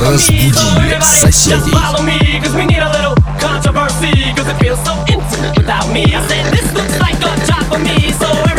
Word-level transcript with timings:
Разбуди 0.00 0.52
соседей. 1.02 1.72
Controversy, 3.40 4.34
cause 4.36 4.48
it 4.48 4.58
feels 4.60 4.78
so 4.84 4.92
intimate 5.08 5.56
without 5.56 5.88
me. 5.92 6.04
I 6.14 6.20
said 6.28 6.52
this 6.52 6.72
looks 6.74 6.98
like 7.00 7.16
a 7.16 7.46
job 7.46 7.64
for 7.70 7.78
me, 7.78 8.12
so 8.12 8.49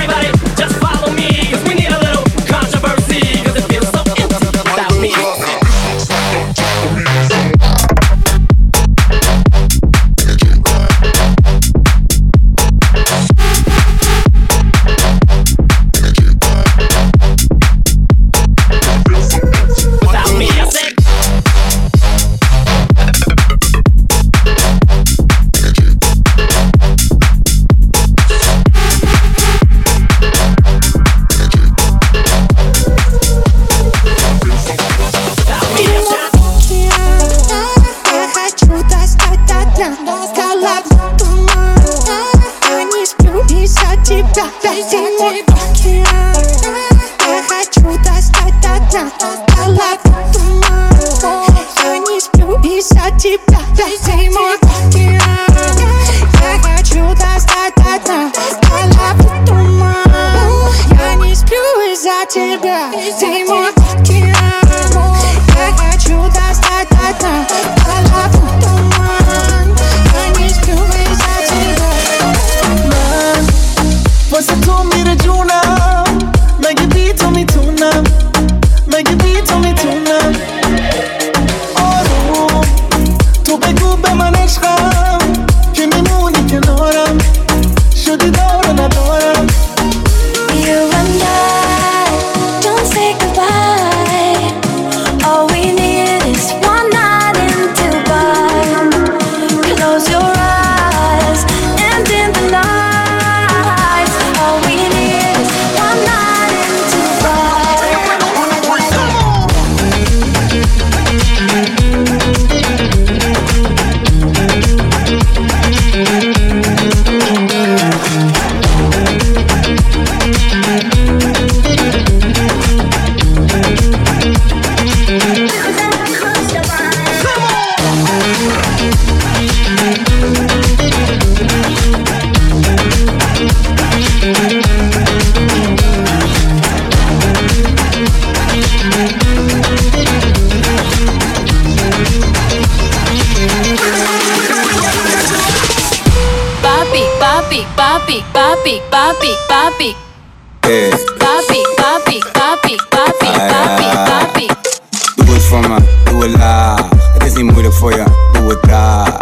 van 155.51 155.69
me, 155.69 155.77
doe 156.03 156.23
het 156.23 156.37
laag. 156.37 156.89
Het 157.13 157.23
is 157.23 157.33
niet 157.33 157.51
moeilijk 157.51 157.73
voor 157.73 157.91
je, 157.91 158.03
doe 158.33 158.49
het 158.49 158.65
laag. 158.65 159.17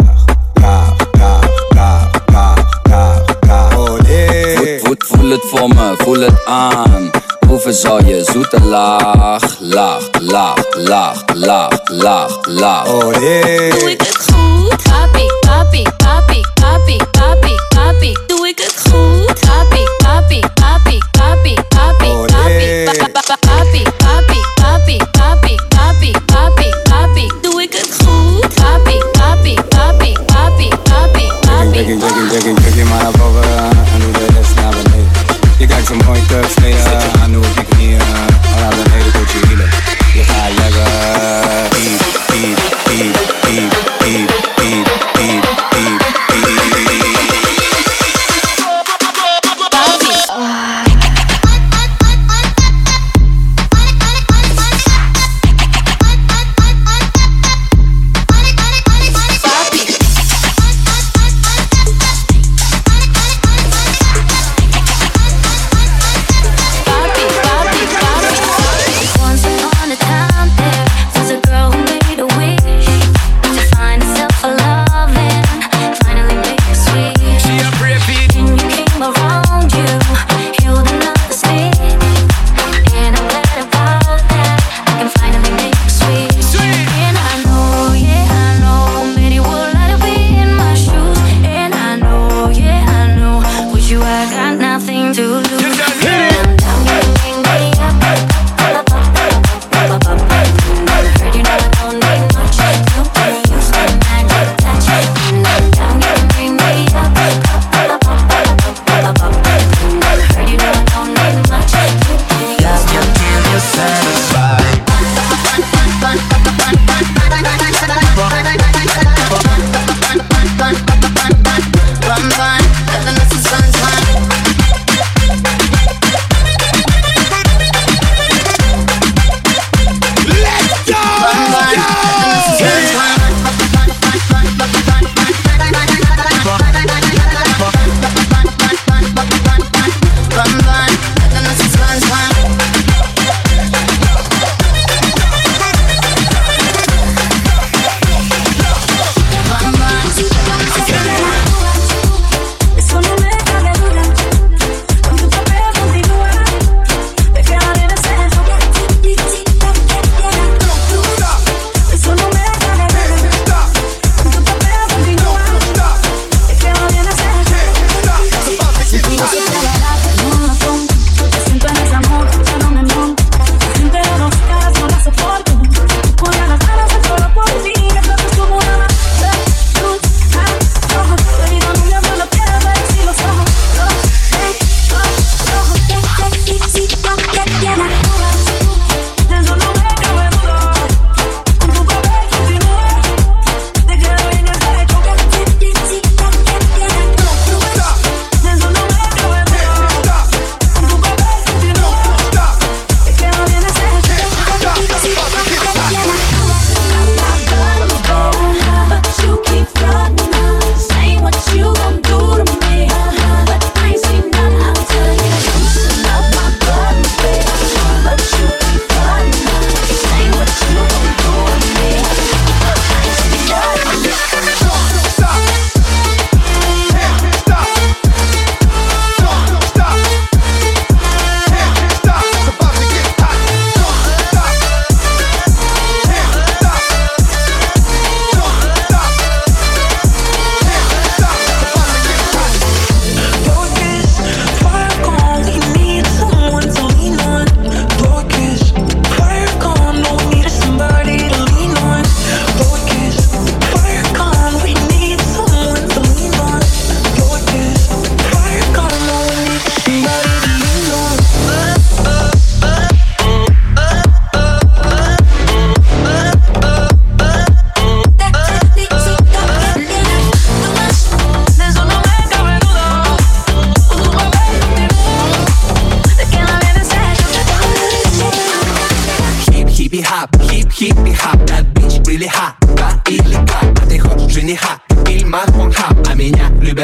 Laag, 0.60 0.96
laag, 1.18 1.48
laag, 1.74 2.10
laag, 2.32 2.80
laag, 2.82 3.24
laag. 3.40 3.76
Oh, 3.76 4.00
nee. 4.00 4.56
voet, 4.56 4.80
voet, 4.86 5.04
voel 5.06 5.30
het 5.30 5.44
voor 5.50 5.68
me, 5.68 5.94
voel 5.98 6.20
het 6.20 6.44
aan. 6.44 7.10
Proeven 7.40 7.74
zal 7.74 8.04
je 8.04 8.24
zoete 8.32 8.60
laag, 8.60 9.56
laag, 9.60 10.08
laag, 10.20 10.64
laag, 10.76 11.22
laag, 11.34 11.80
laag, 11.84 12.38
laag. 12.46 12.86
Oh, 12.88 13.12
yeah. 13.20 14.19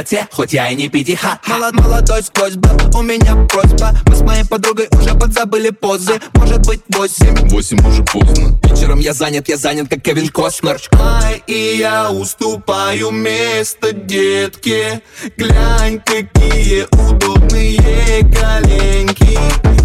животе, 0.06 0.28
хоть 0.30 0.52
я 0.52 0.70
и 0.70 0.76
не 0.76 0.88
пятиха 0.88 1.38
Молод, 1.46 1.74
молодой 1.74 2.22
сквозь 2.22 2.54
сквозьба, 2.54 2.98
у 2.98 3.02
меня 3.02 3.46
просьба. 3.46 3.92
Мы 4.06 4.16
с 4.16 4.22
моей 4.22 4.44
подругой 4.44 4.88
уже 4.92 5.14
подзабыли 5.14 5.70
позы. 5.70 6.20
Может 6.34 6.66
быть 6.66 6.80
восемь? 6.88 7.34
Восемь 7.48 7.78
уже 7.86 8.02
поздно. 8.04 8.58
Вечером 8.64 9.00
я 9.00 9.12
занят, 9.12 9.48
я 9.48 9.56
занят, 9.56 9.88
как 9.88 10.02
Кевин 10.02 10.28
Костнер. 10.28 10.80
Ай, 10.92 11.42
и 11.46 11.76
я 11.78 12.10
уступаю 12.10 13.10
место, 13.10 13.92
детке. 13.92 15.02
Глянь, 15.36 16.00
какие 16.04 16.86
удобные 17.08 18.20
коленки. 18.34 19.38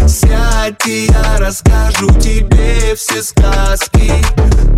Сядь, 0.08 0.86
и 0.86 1.06
я 1.06 1.38
расскажу 1.38 2.08
тебе 2.20 2.94
все 2.96 3.22
сказки. 3.22 4.12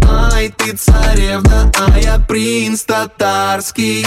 Ай, 0.08 0.52
ты 0.56 0.76
царевна, 0.76 1.72
а 1.78 1.98
я 1.98 2.18
принц 2.18 2.84
татарский. 2.84 4.06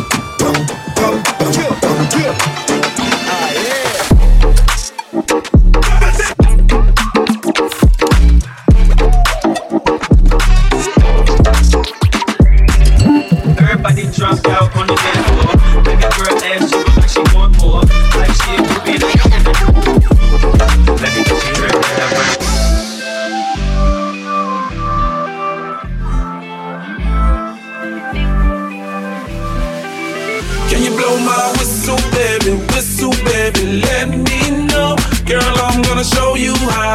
let 33.65 34.09
me 34.09 34.65
know. 34.67 34.95
Girl, 35.25 35.55
I'm 35.67 35.81
gonna 35.81 36.03
show 36.03 36.35
you 36.35 36.55
how. 36.55 36.90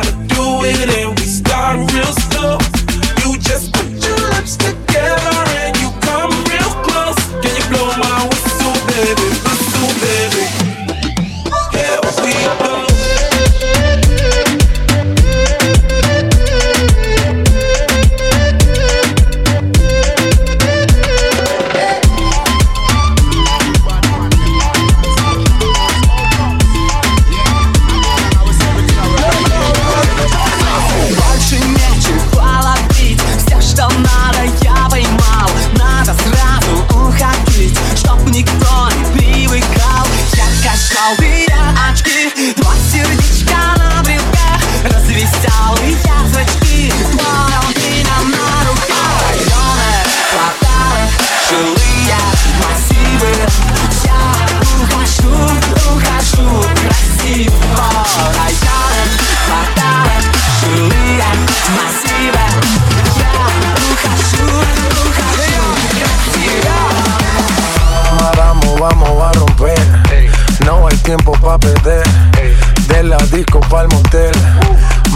Disco 73.37 73.61
pa'l 73.69 73.87
motel. 73.89 74.33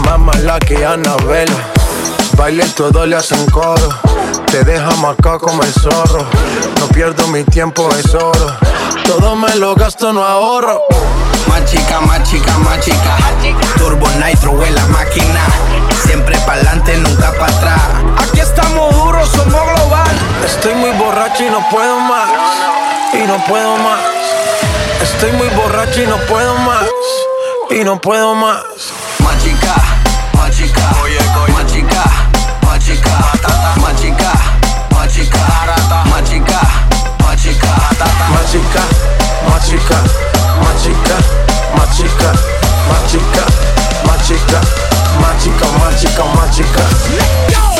Más 0.05 0.19
mala 0.19 0.59
que 0.59 0.85
Anabela. 0.85 1.59
Baile 2.37 2.65
todo 2.75 3.05
le 3.07 3.15
hacen 3.15 3.43
coro. 3.49 3.89
Te 4.45 4.63
deja 4.63 4.91
marcado 4.97 5.39
como 5.39 5.63
el 5.63 5.73
zorro. 5.73 6.27
No 6.79 6.87
pierdo 6.89 7.27
mi 7.29 7.43
tiempo, 7.43 7.89
es 7.97 8.13
oro. 8.13 8.57
Todo 9.05 9.35
me 9.35 9.55
lo 9.55 9.73
gasto, 9.73 10.13
no 10.13 10.23
ahorro. 10.23 10.83
Más 11.47 11.65
chica, 11.65 11.99
más 12.01 12.21
chica, 12.29 12.55
más 12.59 12.79
chica. 12.81 13.17
Turbo 13.77 14.07
Nitro 14.23 14.63
en 14.65 14.75
la 14.75 14.85
máquina. 14.87 15.41
Siempre 16.05 16.37
pa'lante, 16.45 16.97
nunca 16.97 17.33
para 17.39 17.57
atrás. 17.57 17.81
Aquí 18.19 18.39
estamos 18.39 18.95
duros, 18.95 19.29
somos 19.29 19.63
global. 19.73 20.15
Estoy 20.45 20.75
muy 20.75 20.91
borracho 20.91 21.43
y 21.43 21.49
no 21.49 21.67
puedo 21.71 21.99
más. 22.01 22.29
Y 23.13 23.25
no 23.25 23.43
puedo 23.45 23.77
más. 23.77 23.99
Estoy 25.01 25.31
muy 25.31 25.47
borracho 25.49 26.03
y 26.03 26.05
no 26.05 26.17
puedo 26.27 26.53
más 26.59 26.90
y 27.73 27.83
no 27.83 27.99
puedo 28.01 28.35
más. 28.35 28.63
Machica, 29.19 29.75
machica, 30.33 30.81
oye, 31.03 31.17
machica, 31.53 32.03
machica, 32.65 33.31
tata, 33.41 33.75
machica, 33.79 34.33
machica, 34.91 35.39
machica, 36.09 36.61
machica, 37.23 37.75
tata, 37.97 38.29
machica, 38.29 38.83
machica, 39.47 39.97
machica, 40.63 41.15
machica, 41.77 42.33
machica, 42.89 43.45
machica, 44.05 44.61
machica, 45.21 45.67
machica, 45.79 46.23
machica. 46.35 47.70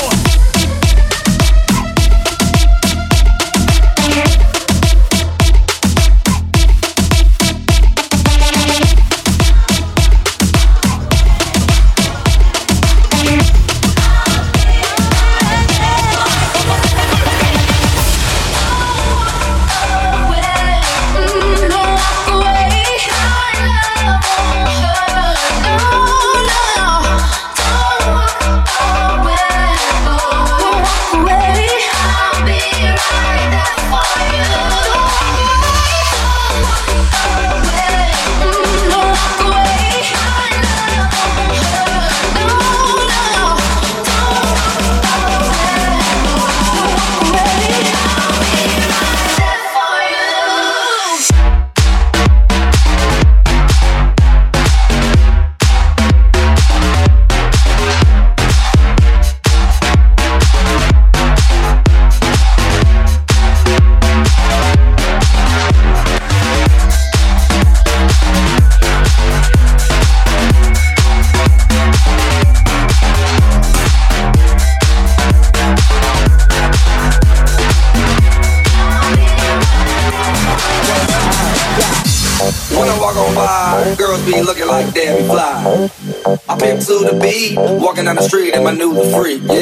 Walking 88.02 88.16
down 88.16 88.16
the 88.16 88.28
street 88.28 88.54
in 88.56 88.64
my 88.64 88.72
new 88.72 88.94
freak, 89.14 89.42
yeah. 89.44 89.61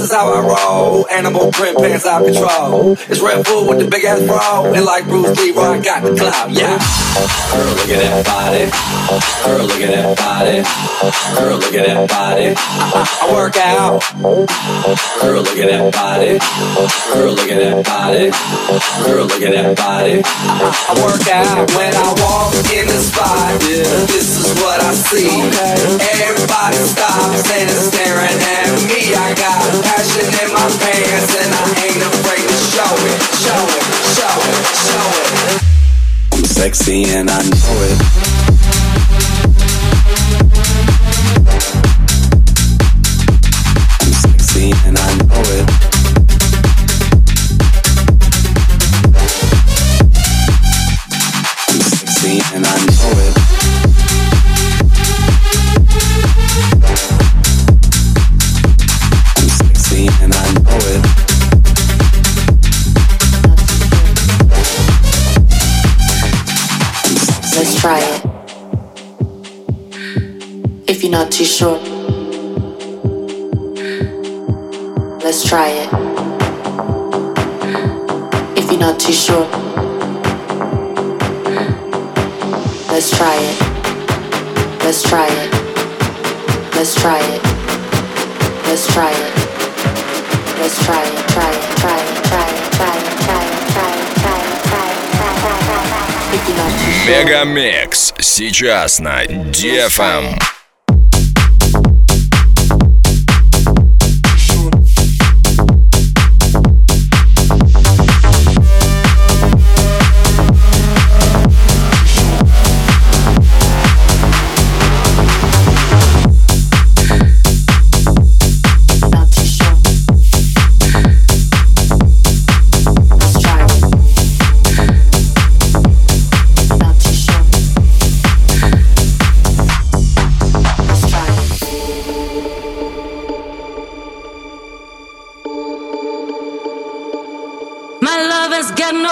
This 0.00 0.08
is 0.08 0.16
how 0.16 0.32
I 0.32 0.40
roll, 0.40 1.06
animal 1.10 1.52
print 1.52 1.76
pants 1.76 2.06
out 2.06 2.24
control. 2.24 2.92
It's 2.92 3.20
Redfoo 3.20 3.68
with 3.68 3.80
the 3.80 3.84
big 3.84 4.02
ass 4.08 4.24
bra, 4.24 4.64
and 4.64 4.86
like 4.86 5.04
Bruce 5.04 5.36
Lee, 5.36 5.52
I 5.52 5.76
got 5.76 6.00
the 6.00 6.16
clout, 6.16 6.48
yeah. 6.48 6.80
Girl, 7.52 7.68
look 7.76 7.92
at 7.92 8.00
that 8.00 8.24
body. 8.24 8.64
Girl, 9.44 9.60
look 9.68 9.82
at 9.84 9.92
that 9.92 10.16
body. 10.16 10.64
Girl, 11.36 11.60
look 11.60 11.74
at 11.76 11.84
that 11.84 12.08
body. 12.08 12.56
I, 12.56 12.96
I, 12.96 13.04
I 13.04 13.34
work 13.36 13.60
out. 13.60 14.00
Girl, 15.20 15.44
look 15.44 15.60
at 15.60 15.68
that 15.68 15.92
body. 15.92 16.40
Girl, 17.12 17.36
look 17.36 17.52
at 17.52 17.60
that 17.60 17.84
body. 17.84 18.32
Girl, 19.04 19.28
look 19.28 19.42
at 19.44 19.52
that 19.52 19.76
body. 19.76 20.24
I, 20.24 20.64
I, 20.64 20.72
I 20.80 20.92
work 21.04 21.28
out 21.28 21.68
when 21.76 21.92
I 21.92 22.08
walk 22.24 22.56
in 22.72 22.88
the 22.88 23.00
spot. 23.04 23.52
Yeah, 23.68 23.84
this 24.08 24.32
is 24.32 24.48
what 24.64 24.80
I 24.80 24.96
see. 24.96 25.28
Everybody 26.24 26.80
stops 26.88 27.44
and 27.52 27.68
is 27.68 27.92
staring 27.92 28.40
at 28.40 28.80
me. 28.88 29.12
I 29.12 29.36
got 29.36 29.89
passion 29.90 30.28
in 30.42 30.52
my 30.54 30.68
pants 30.78 31.34
and 31.34 31.50
I 31.52 31.66
ain't 31.82 32.02
afraid 32.02 32.46
to 32.46 32.58
show 32.70 32.94
it, 33.10 33.18
show 33.42 33.62
it, 33.76 33.84
show 34.14 34.36
it, 34.50 34.62
show 34.86 35.06
it. 35.18 35.62
I'm 36.32 36.44
sexy 36.44 37.04
and 37.06 37.28
I 37.30 37.42
know 37.42 37.74
it. 37.90 38.79
you're 71.59 71.59
not 71.59 71.59
too 71.59 71.59
sure, 71.59 71.79
let's 75.19 75.43
try 75.47 75.67
it. 75.67 75.89
If 78.57 78.71
you're 78.71 78.79
not 78.79 78.99
too 78.99 79.11
sure, 79.11 79.45
let's 82.89 83.09
try 83.17 83.35
it. 83.35 83.61
Let's 84.83 85.01
try 85.03 85.27
it. 85.27 85.51
Let's 86.75 86.95
try 86.95 87.19
it. 87.19 87.41
Let's 88.67 88.87
try 88.93 89.11
it. 89.11 89.33
Let's 90.59 90.85
try 90.85 91.01
it. 91.03 91.27
Try 91.29 91.51
it. 91.51 91.77
Try 91.77 91.99
it. 91.99 92.23
Try 92.23 92.47
it. 92.47 92.71
Try 92.77 92.95
it. 92.95 93.15
Try 93.25 93.35
it. 93.35 93.59
Try 93.73 93.91
it. 93.91 94.13
Try 94.15 94.37
it. 94.37 94.63
Try 94.65 94.85
it. 94.85 95.11
Try 95.15 95.83
it. 95.83 96.33
If 96.33 96.47
you're 96.47 96.57
not 96.57 96.71
too 96.71 96.91
sure. 96.91 97.23
Мегамикс 97.25 98.13
сейчас 98.19 98.99
на 98.99 99.25
DFM. 99.25 100.38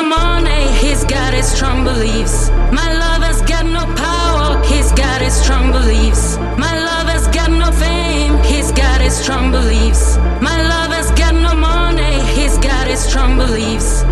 No 0.00 0.08
money, 0.08 0.70
he's 0.78 1.04
got 1.04 1.34
his 1.34 1.50
strong 1.50 1.84
beliefs. 1.84 2.50
My 2.72 2.92
love 2.92 3.22
has 3.22 3.42
got 3.42 3.64
no 3.66 3.84
power, 3.96 4.62
he's 4.64 4.92
got 4.92 5.20
his 5.20 5.34
strong 5.34 5.72
beliefs. 5.72 6.36
My 6.58 6.74
love 6.78 7.08
has 7.08 7.26
got 7.28 7.50
no 7.50 7.70
fame, 7.72 8.38
he's 8.42 8.70
got 8.72 9.00
his 9.00 9.16
strong 9.16 9.50
beliefs. 9.50 10.16
My 10.40 10.56
love 10.72 10.92
has 10.92 11.10
got 11.12 11.34
no 11.34 11.54
money, 11.54 12.20
he's 12.36 12.58
got 12.58 12.86
his 12.86 13.00
strong 13.00 13.36
beliefs. 13.36 14.02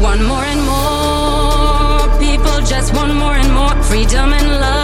One 0.00 0.24
more 0.24 0.44
and 0.44 0.62
more 0.72 2.18
people 2.18 2.58
just 2.66 2.94
want 2.94 3.14
more 3.14 3.34
and 3.34 3.52
more 3.52 3.74
freedom 3.84 4.32
and 4.32 4.48
love. 4.60 4.83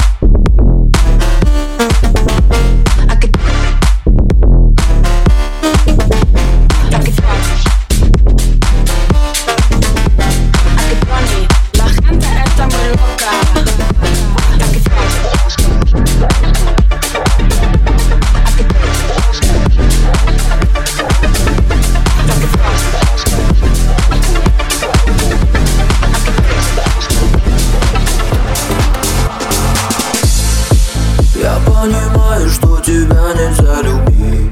Понимаю, 31.81 32.47
что 32.47 32.79
тебя 32.79 33.33
нельзя 33.33 33.81
любить. 33.81 34.51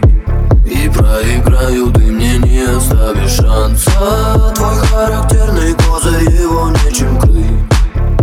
И 0.65 0.89
проиграю, 0.89 1.91
ты 1.91 2.01
мне 2.01 2.37
не 2.39 2.61
оставишь 2.61 3.33
шанса. 3.33 4.51
Твой 4.55 4.79
характерный 4.79 5.73
козырь, 5.73 6.29
его 6.41 6.69
нечем 6.69 7.19
крыть. 7.19 7.45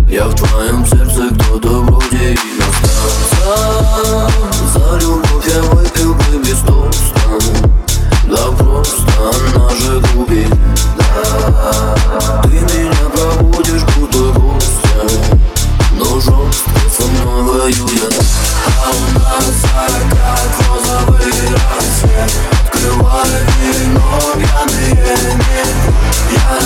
Я 0.09 0.25
в 0.25 0.35
твоем 0.35 0.85
сердце 0.87 1.35
кто-то 1.35 1.83
вроде 1.83 2.35
иностранца 2.35 4.31
За 4.73 4.99
любовь 4.99 5.47
я 5.47 5.62
выпил 5.62 6.14
бы 6.14 6.38
без 6.45 6.59
тоста 6.61 7.21
Да 8.31 8.47
просто 8.57 9.12
она 9.19 9.69
же 9.71 10.01
глубин 10.01 10.51
Да, 10.97 11.95
ты 12.45 12.49
меня 12.49 13.11
проводишь 13.12 13.85
будто 13.97 14.38
гостя 14.38 14.77
но 15.99 16.21
жестко 16.21 16.79
со 16.97 17.07
мной 17.09 17.73
Открывай 22.65 23.31
вино, 23.61 24.21
пьяные 24.35 25.37
Я 26.33 26.65